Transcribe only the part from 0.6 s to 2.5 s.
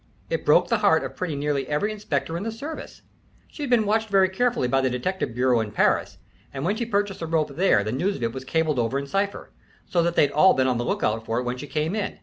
the heart of pretty nearly every inspector in